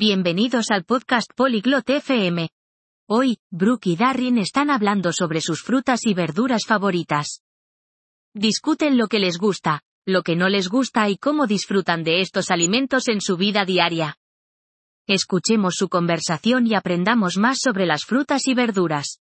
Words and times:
Bienvenidos 0.00 0.70
al 0.70 0.84
podcast 0.84 1.28
Polyglot 1.34 1.90
FM. 1.90 2.50
Hoy, 3.08 3.38
Brooke 3.50 3.88
y 3.90 3.96
Darren 3.96 4.38
están 4.38 4.70
hablando 4.70 5.12
sobre 5.12 5.40
sus 5.40 5.60
frutas 5.60 6.06
y 6.06 6.14
verduras 6.14 6.66
favoritas. 6.68 7.42
Discuten 8.32 8.96
lo 8.96 9.08
que 9.08 9.18
les 9.18 9.38
gusta, 9.38 9.82
lo 10.06 10.22
que 10.22 10.36
no 10.36 10.48
les 10.48 10.68
gusta 10.68 11.08
y 11.08 11.16
cómo 11.16 11.48
disfrutan 11.48 12.04
de 12.04 12.20
estos 12.20 12.52
alimentos 12.52 13.08
en 13.08 13.20
su 13.20 13.36
vida 13.36 13.64
diaria. 13.64 14.16
Escuchemos 15.08 15.74
su 15.74 15.88
conversación 15.88 16.68
y 16.68 16.76
aprendamos 16.76 17.36
más 17.36 17.58
sobre 17.60 17.84
las 17.84 18.04
frutas 18.04 18.46
y 18.46 18.54
verduras. 18.54 19.18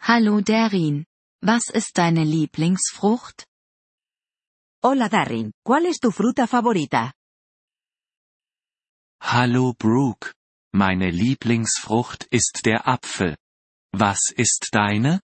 Hallo 0.00 0.38
Darin. 0.42 1.06
Was 1.40 1.70
ist 1.72 1.96
deine 1.96 2.26
Lieblingsfrucht? 2.26 3.44
Hola 4.82 5.08
Darren, 5.08 5.52
¿cuál 5.64 5.86
es 5.86 5.98
tu 5.98 6.10
fruta 6.10 6.46
favorita? 6.46 7.15
Hallo 9.28 9.72
Brooke. 9.72 10.34
Meine 10.72 11.10
Lieblingsfrucht 11.10 12.28
ist 12.30 12.60
der 12.64 12.86
Apfel. 12.86 13.36
Was 13.92 14.30
ist 14.30 14.68
deine? 14.70 15.20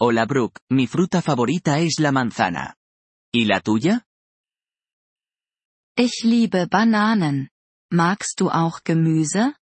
Hola 0.00 0.24
Brooke, 0.26 0.60
mi 0.68 0.88
fruta 0.88 1.22
favorita 1.22 1.78
es 1.78 2.00
la 2.00 2.10
manzana. 2.10 2.74
¿Y 3.32 3.44
la 3.44 3.60
tuya? 3.60 4.02
Ich 5.96 6.24
liebe 6.24 6.66
Bananen. 6.66 7.50
Magst 7.92 8.40
du 8.40 8.50
auch 8.50 8.82
Gemüse? 8.82 9.54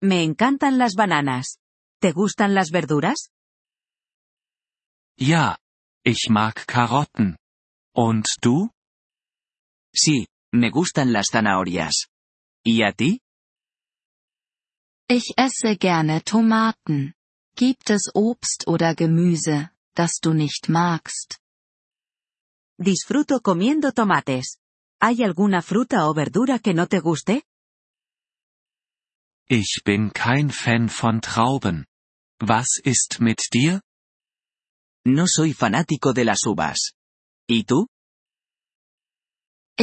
Me 0.00 0.22
encantan 0.22 0.78
las 0.78 0.94
bananas. 0.94 1.58
¿Te 2.00 2.12
gustan 2.12 2.54
las 2.54 2.70
verduras? 2.70 3.28
Ja. 5.18 5.58
Ich 6.02 6.30
mag 6.30 6.66
Karotten. 6.66 7.36
Und 7.94 8.26
du? 8.40 8.70
Sí, 9.94 10.26
me 10.52 10.70
gustan 10.70 11.12
las 11.12 11.28
zanahorias. 11.30 12.08
¿Y 12.64 12.82
a 12.82 12.92
ti? 12.92 13.20
Ich 15.08 15.34
esse 15.36 15.76
gerne 15.76 16.22
Tomaten. 16.22 17.14
Gibt 17.56 17.90
es 17.90 18.10
Obst 18.14 18.66
oder 18.66 18.94
Gemüse, 18.94 19.70
das 19.94 20.20
du 20.22 20.32
nicht 20.32 20.68
magst? 20.68 21.40
Disfruto 22.78 23.40
comiendo 23.40 23.92
tomates. 23.92 24.58
¿Hay 25.00 25.22
alguna 25.22 25.62
fruta 25.62 26.08
o 26.08 26.14
verdura 26.14 26.58
que 26.58 26.74
no 26.74 26.86
te 26.86 27.00
guste? 27.00 27.42
Ich 29.48 29.82
bin 29.84 30.12
kein 30.12 30.50
Fan 30.50 30.88
von 30.88 31.20
Trauben. 31.20 31.86
Was 32.40 32.80
ist 32.82 33.20
mit 33.20 33.40
dir? 33.52 33.80
No 35.04 35.26
soy 35.26 35.52
fanático 35.54 36.12
de 36.12 36.24
las 36.24 36.46
uvas. 36.46 36.92
¿Y 37.48 37.64
tú? 37.64 37.88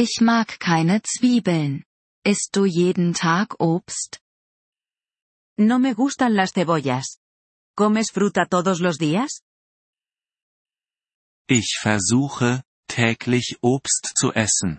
Ich 0.00 0.20
mag 0.20 0.60
keine 0.60 1.02
Zwiebeln. 1.02 1.84
Isst 2.24 2.54
du 2.54 2.64
jeden 2.66 3.14
Tag 3.14 3.58
Obst? 3.58 4.20
No 5.58 5.80
me 5.80 5.92
gustan 5.94 6.36
las 6.36 6.52
cebollas. 6.52 7.18
¿Comes 7.76 8.12
fruta 8.12 8.46
todos 8.46 8.78
los 8.78 8.96
días? 8.98 9.42
Ich 11.48 11.80
versuche, 11.82 12.62
täglich 12.86 13.58
Obst 13.60 14.12
zu 14.14 14.32
essen. 14.34 14.78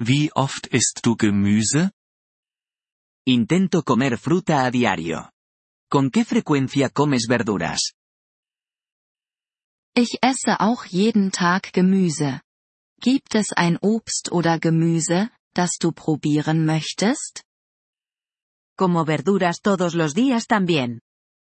Wie 0.00 0.32
oft 0.32 0.66
isst 0.66 1.02
du 1.04 1.14
Gemüse? 1.14 1.92
Intento 3.24 3.84
comer 3.84 4.18
fruta 4.18 4.64
a 4.64 4.72
diario. 4.72 5.30
¿Con 5.88 6.10
qué 6.10 6.24
frecuencia 6.24 6.90
comes 6.90 7.28
verduras? 7.28 7.92
Ich 9.94 10.18
esse 10.20 10.58
auch 10.58 10.84
jeden 10.84 11.30
Tag 11.30 11.72
Gemüse. 11.72 12.40
Gibt 13.00 13.34
es 13.36 13.52
ein 13.52 13.78
Obst 13.80 14.32
oder 14.32 14.58
Gemüse, 14.58 15.30
das 15.54 15.78
du 15.78 15.92
probieren 15.92 16.66
möchtest? 16.66 17.44
Como 18.76 19.04
verduras 19.04 19.60
todos 19.60 19.94
los 19.94 20.14
días 20.14 20.46
también. 20.46 21.00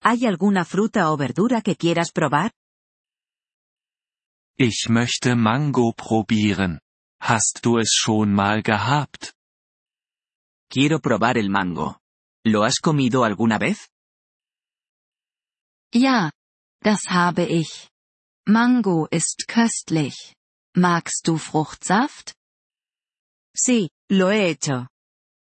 ¿Hay 0.04 0.26
alguna 0.26 0.64
fruta 0.64 1.10
o 1.10 1.16
verdura 1.16 1.60
que 1.60 1.76
quieras 1.76 2.12
probar? 2.12 2.52
Ich 4.56 4.88
möchte 4.88 5.34
Mango 5.34 5.92
probieren. 5.92 6.80
Hast 7.20 7.60
du 7.64 7.78
es 7.78 7.92
schon 7.94 8.32
mal 8.32 8.62
gehabt? 8.62 9.32
Quiero 10.68 11.00
probar 11.00 11.36
el 11.38 11.50
mango. 11.50 11.98
¿Lo 12.44 12.64
has 12.64 12.80
comido 12.80 13.24
alguna 13.24 13.58
vez? 13.58 13.88
Ja, 15.92 16.32
das 16.80 17.08
habe 17.08 17.44
ich. 17.46 17.90
Mango 18.46 19.06
ist 19.10 19.46
köstlich. 19.48 20.34
Magst 20.74 21.26
du 21.26 21.36
Fruchtsaft? 21.36 22.32
Sí, 23.54 23.90
lo 24.08 24.30
he 24.30 24.48
hecho. 24.48 24.88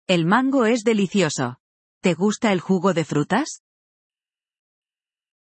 El 0.09 0.27
mango 0.27 0.65
es 0.67 0.83
delicioso. 0.83 1.61
¿Te 2.03 2.15
gusta 2.15 2.51
el 2.53 2.61
jugo 2.61 2.95
de 2.95 3.05
frutas? 3.05 3.63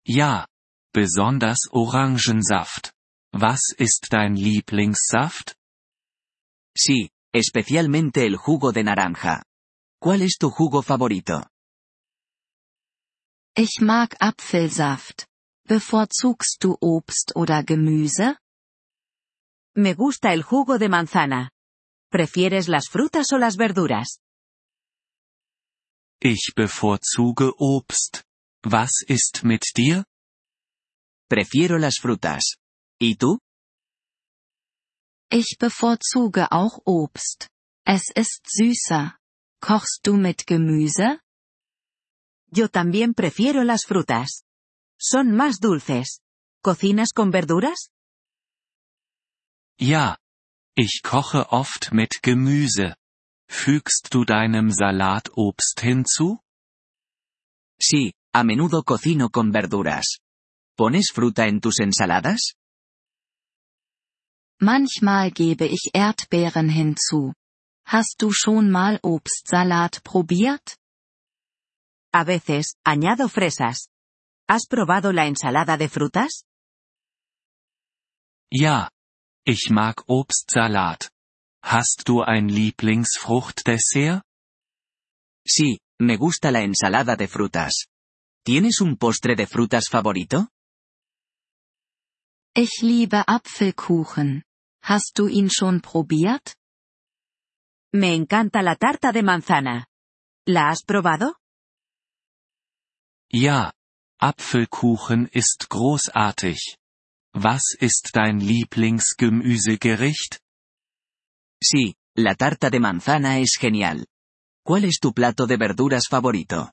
Ja. 0.05 0.47
Besonders 0.93 1.69
Orangensaft. 1.71 2.91
Was 3.33 3.73
ist 3.79 4.09
dein 4.11 4.35
Lieblingssaft? 4.35 5.55
Sí, 6.77 7.09
especialmente 7.33 8.27
el 8.27 8.37
jugo 8.37 8.71
de 8.71 8.83
naranja. 8.83 9.43
¿Cuál 9.99 10.21
es 10.21 10.37
tu 10.37 10.51
jugo 10.51 10.83
favorito? 10.83 11.47
Ich 13.55 13.81
mag 13.81 14.15
Apfelsaft. 14.19 15.25
Bevorzugst 15.67 16.63
du 16.63 16.77
Obst 16.79 17.35
oder 17.35 17.63
Gemüse? 17.63 18.37
Me 19.75 19.95
gusta 19.95 20.33
el 20.33 20.43
jugo 20.43 20.77
de 20.77 20.87
manzana. 20.87 21.49
¿Prefieres 22.11 22.67
las 22.67 22.89
frutas 22.89 23.31
o 23.33 23.39
las 23.39 23.57
verduras? 23.57 24.19
Ich 26.21 26.53
bevorzuge 26.55 27.51
Obst. 27.57 28.23
Was 28.63 29.03
ist 29.07 29.43
mit 29.43 29.63
dir? 29.75 30.05
Prefiero 31.27 31.79
las 31.79 31.95
frutas. 31.99 32.57
¿Y 32.99 33.15
tú? 33.15 33.39
Ich 35.31 35.57
bevorzuge 35.59 36.51
auch 36.51 36.79
Obst. 36.85 37.49
Es 37.85 38.11
ist 38.15 38.45
süßer. 38.47 39.17
Kochst 39.59 40.01
du 40.05 40.15
mit 40.15 40.45
Gemüse? 40.45 41.19
Yo 42.51 42.69
también 42.69 43.15
prefiero 43.15 43.63
las 43.63 43.85
frutas. 43.85 44.43
Son 44.99 45.35
más 45.35 45.59
dulces. 45.59 46.21
¿Cocinas 46.61 47.09
con 47.11 47.31
verduras? 47.31 47.89
Ja. 49.79 50.17
Ich 50.75 51.01
koche 51.03 51.51
oft 51.51 51.93
mit 51.93 52.21
Gemüse. 52.23 52.95
Fügst 53.47 54.07
du 54.11 54.25
deinem 54.25 54.71
Salat 54.71 55.29
Obst 55.35 55.81
hinzu? 55.81 56.39
Sí, 57.79 58.13
a 58.33 58.43
menudo 58.43 58.83
cocino 58.83 59.29
con 59.29 59.51
verduras. 59.51 60.17
¿Pones 60.75 61.11
fruta 61.13 61.45
en 61.45 61.61
tus 61.61 61.79
ensaladas? 61.79 62.55
Manchmal 64.59 65.31
gebe 65.31 65.65
ich 65.67 65.91
Erdbeeren 65.93 66.69
hinzu. 66.69 67.33
Hast 67.85 68.21
du 68.21 68.31
schon 68.31 68.71
mal 68.71 68.99
Obstsalat 69.03 70.01
probiert? 70.03 70.77
A 72.13 72.23
veces, 72.23 72.75
añado 72.83 73.27
fresas. 73.27 73.89
¿Has 74.47 74.65
probado 74.67 75.11
la 75.11 75.25
ensalada 75.27 75.77
de 75.77 75.89
frutas? 75.89 76.45
Ja. 78.51 78.89
Ich 79.45 79.69
mag 79.69 80.03
Obstsalat. 80.07 81.11
Hast 81.61 82.07
du 82.07 82.21
ein 82.21 82.47
Lieblingsfruchtdessert? 82.47 84.23
Sí, 85.45 85.79
me 85.99 86.17
gusta 86.17 86.49
la 86.49 86.61
ensalada 86.61 87.17
de 87.17 87.27
frutas. 87.27 87.87
¿Tienes 88.45 88.79
un 88.79 88.97
postre 88.97 89.35
de 89.35 89.45
frutas 89.47 89.89
favorito? 89.89 90.47
Ich 92.55 92.81
liebe 92.81 93.27
Apfelkuchen. 93.27 94.43
Hast 94.83 95.17
du 95.17 95.27
ihn 95.27 95.49
schon 95.49 95.81
probiert? 95.81 96.55
Me 97.93 98.13
encanta 98.15 98.61
la 98.61 98.75
tarta 98.75 99.11
de 99.11 99.23
manzana. 99.23 99.87
¿La 100.47 100.69
has 100.69 100.83
probado? 100.83 101.35
Ja. 103.29 103.73
Apfelkuchen 104.19 105.27
ist 105.33 105.67
großartig. 105.69 106.77
Was 107.33 107.75
ist 107.79 108.11
dein 108.13 108.39
Lieblingsgemüsegericht? 108.39 110.39
Sí, 111.61 111.95
la 112.15 112.35
tarta 112.35 112.69
de 112.69 112.79
manzana 112.79 113.39
es 113.39 113.57
genial. 113.59 114.05
¿Cuál 114.63 114.85
es 114.85 114.99
tu 114.99 115.13
plato 115.13 115.47
de 115.47 115.57
verduras 115.57 116.07
favorito? 116.07 116.71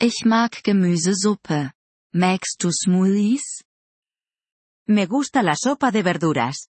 Ich 0.00 0.24
mag 0.24 0.60
Gemüsesuppe. 0.64 1.72
Magst 2.12 2.62
du 2.62 2.70
Smoothies? 2.72 3.62
Me 4.88 5.06
gusta 5.06 5.42
la 5.42 5.54
sopa 5.54 5.90
de 5.90 6.02
verduras. 6.02 6.68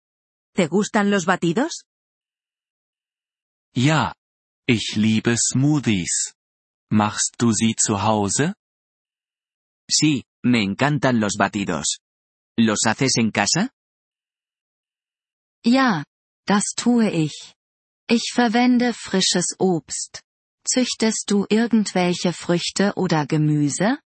¿Te 0.54 0.68
gustan 0.68 1.10
los 1.10 1.26
batidos? 1.26 1.86
Ja. 3.74 4.14
Ich 4.68 4.98
liebe 4.98 5.38
Smoothies. 5.38 6.34
Machst 6.92 7.36
du 7.40 7.54
sie 7.54 7.76
zu 7.76 8.02
Hause? 8.02 8.54
Sí, 9.90 10.26
me 10.44 10.64
encantan 10.64 11.20
los 11.20 11.34
batidos. 11.38 12.00
¿Los 12.58 12.86
haces 12.86 13.18
en 13.18 13.32
casa? 13.32 13.72
Ja, 15.64 16.04
das 16.46 16.74
tue 16.76 17.12
ich. 17.12 17.56
Ich 18.10 18.32
verwende 18.34 18.94
frisches 18.94 19.56
Obst. 19.60 20.22
Züchtest 20.66 21.30
du 21.30 21.46
irgendwelche 21.50 22.34
Früchte 22.34 22.94
oder 22.96 23.26
Gemüse? 23.26 24.00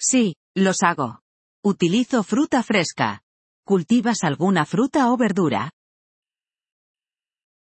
Sí, 0.00 0.34
los 0.56 0.82
hago. 0.82 1.20
Utilizo 1.64 2.22
fruta 2.22 2.62
fresca. 2.62 3.22
¿Cultivas 3.64 4.22
alguna 4.22 4.64
fruta 4.66 5.10
o 5.10 5.16
verdura? 5.16 5.70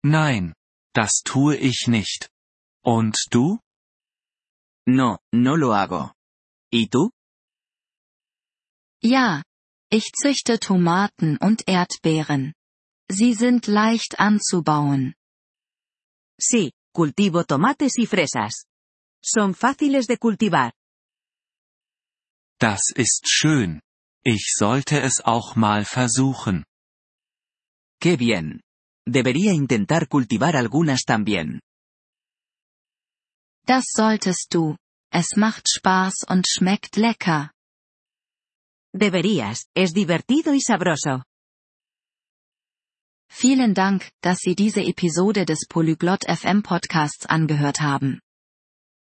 Nein, 0.02 0.54
das 0.94 1.22
tue 1.24 1.56
ich 1.56 1.86
nicht. 1.86 2.28
Und 2.84 3.16
du? 3.30 3.60
No, 4.86 5.18
no 5.32 5.56
lo 5.56 5.74
hago. 5.74 6.13
¿Y 6.74 6.88
tú? 6.88 7.12
Ja. 9.00 9.44
Ich 9.92 10.10
züchte 10.20 10.58
Tomaten 10.58 11.38
und 11.40 11.68
Erdbeeren. 11.68 12.54
Sie 13.08 13.34
sind 13.34 13.68
leicht 13.68 14.18
anzubauen. 14.18 15.14
Sí, 16.36 16.72
cultivo 16.92 17.44
tomates 17.44 17.96
y 17.98 18.06
fresas. 18.06 18.64
Son 19.22 19.54
fáciles 19.54 20.08
de 20.08 20.18
cultivar. 20.18 20.72
Das 22.58 22.90
ist 22.96 23.28
schön. 23.28 23.80
Ich 24.24 24.52
sollte 24.56 25.00
es 25.02 25.20
auch 25.24 25.54
mal 25.54 25.84
versuchen. 25.84 26.64
Qué 28.00 28.16
bien. 28.16 28.62
Debería 29.06 29.52
intentar 29.52 30.08
cultivar 30.08 30.56
algunas 30.56 31.04
también. 31.04 31.60
Das 33.64 33.84
solltest 33.94 34.52
du. 34.52 34.76
Es 35.16 35.36
macht 35.36 35.68
Spaß 35.68 36.24
und 36.28 36.48
schmeckt 36.48 36.96
lecker. 36.96 37.52
Deberías, 38.92 39.68
es 39.72 39.92
divertido 39.92 40.52
y 40.52 40.60
sabroso. 40.60 41.22
Vielen 43.30 43.74
Dank, 43.74 44.10
dass 44.22 44.38
Sie 44.40 44.56
diese 44.56 44.82
Episode 44.82 45.44
des 45.44 45.68
Polyglot 45.68 46.24
FM 46.28 46.64
Podcasts 46.64 47.26
angehört 47.26 47.80
haben. 47.80 48.18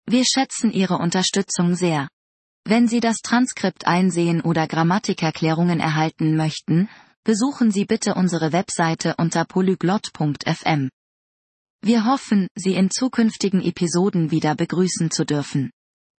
Wir 0.06 0.24
schätzen 0.24 0.72
Ihre 0.72 0.96
Unterstützung 0.96 1.74
sehr. 1.74 2.08
Wenn 2.64 2.88
Sie 2.88 3.00
das 3.00 3.18
Transkript 3.18 3.86
einsehen 3.86 4.40
oder 4.40 4.66
Grammatikerklärungen 4.66 5.78
erhalten 5.78 6.36
möchten, 6.36 6.88
besuchen 7.22 7.70
Sie 7.70 7.84
bitte 7.84 8.14
unsere 8.14 8.52
Webseite 8.52 9.14
unter 9.18 9.44
polyglot.fm. 9.44 10.88
Wir 11.82 12.06
hoffen, 12.06 12.48
Sie 12.54 12.72
in 12.76 12.90
zukünftigen 12.90 13.60
Episoden 13.60 14.30
wieder 14.30 14.54
begrüßen 14.54 15.10
zu 15.10 15.26
dürfen. 15.26 15.70